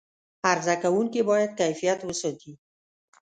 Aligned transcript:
عرضه 0.51 0.75
کوونکي 0.83 1.21
باید 1.29 1.51
کیفیت 1.59 1.99
وساتي. 2.03 2.51